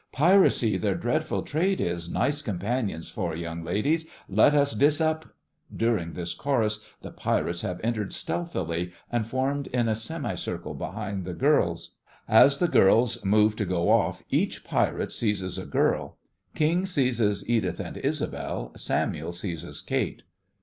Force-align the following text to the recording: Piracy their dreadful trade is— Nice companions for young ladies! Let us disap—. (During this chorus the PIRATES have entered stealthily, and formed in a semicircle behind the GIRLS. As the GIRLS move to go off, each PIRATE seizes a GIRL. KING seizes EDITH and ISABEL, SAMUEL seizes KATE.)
Piracy 0.13 0.77
their 0.79 0.95
dreadful 0.95 1.43
trade 1.43 1.79
is— 1.79 2.09
Nice 2.09 2.41
companions 2.41 3.07
for 3.07 3.35
young 3.35 3.63
ladies! 3.63 4.07
Let 4.27 4.55
us 4.55 4.73
disap—. 4.73 5.29
(During 5.71 6.13
this 6.13 6.33
chorus 6.33 6.79
the 7.03 7.11
PIRATES 7.11 7.61
have 7.61 7.79
entered 7.83 8.11
stealthily, 8.11 8.93
and 9.11 9.27
formed 9.27 9.67
in 9.67 9.87
a 9.87 9.93
semicircle 9.93 10.73
behind 10.73 11.23
the 11.23 11.35
GIRLS. 11.35 11.93
As 12.27 12.57
the 12.57 12.67
GIRLS 12.67 13.23
move 13.23 13.55
to 13.57 13.65
go 13.65 13.91
off, 13.91 14.23
each 14.31 14.63
PIRATE 14.63 15.11
seizes 15.11 15.59
a 15.59 15.67
GIRL. 15.67 16.17
KING 16.55 16.87
seizes 16.87 17.47
EDITH 17.47 17.79
and 17.79 17.97
ISABEL, 17.97 18.73
SAMUEL 18.77 19.33
seizes 19.33 19.81
KATE.) 19.83 20.23